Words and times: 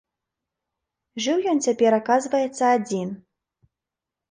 Жыў 1.25 1.37
ён 1.51 1.61
цяпер, 1.67 1.91
аказваецца, 2.01 2.63
адзін. 2.77 3.15